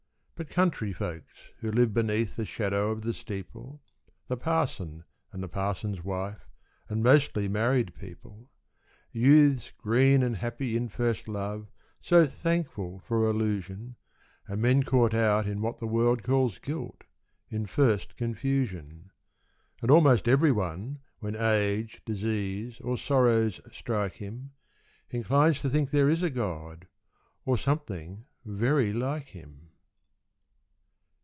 But 0.35 0.49
country 0.49 0.91
folks 0.91 1.51
who 1.59 1.69
live 1.69 1.93
beneath 1.93 2.35
The 2.35 2.47
shadow 2.47 2.89
of 2.89 3.03
the 3.03 3.13
steeple; 3.13 3.79
The 4.27 4.35
parson 4.37 5.03
and 5.31 5.43
the 5.43 5.47
parson's 5.47 6.03
wife, 6.03 6.49
And 6.89 7.03
mostly 7.03 7.47
married 7.47 7.93
people; 7.93 8.49
Youths 9.11 9.71
green 9.77 10.23
and 10.23 10.37
happy 10.37 10.75
in 10.75 10.89
first 10.89 11.27
love, 11.27 11.67
So 12.01 12.25
thankful 12.25 13.03
for 13.05 13.23
illusion; 13.29 13.97
And 14.47 14.63
men 14.63 14.81
caught 14.81 15.13
out 15.13 15.45
in 15.45 15.61
what 15.61 15.77
the 15.77 15.85
world 15.85 16.23
Calls 16.23 16.57
guilt, 16.57 17.03
in 17.51 17.67
first 17.67 18.17
confusion; 18.17 19.11
And 19.79 19.91
almost 19.91 20.27
everyone 20.27 21.01
when 21.19 21.35
age, 21.35 22.01
Disease, 22.03 22.79
or 22.81 22.97
sorrows 22.97 23.61
strike 23.71 24.13
him, 24.13 24.53
Inclines 25.11 25.59
to 25.61 25.69
think 25.69 25.91
there 25.91 26.09
is 26.09 26.23
a 26.23 26.31
God, 26.31 26.87
Or 27.45 27.59
something 27.59 28.25
very 28.43 28.91
like 28.91 29.27
Him. 29.27 29.67